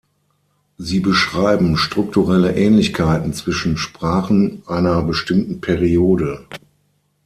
Sie 0.79 0.99
beschreiben 0.99 1.77
strukturelle 1.77 2.55
Ähnlichkeiten 2.55 3.33
zwischen 3.33 3.77
Sprachen 3.77 4.63
einer 4.65 5.03
bestimmten 5.03 5.61
Periode. 5.61 6.47